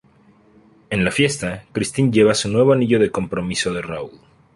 [0.89, 4.19] En la fiesta, Christine lleva su nuevo anillo de compromiso de Raoul.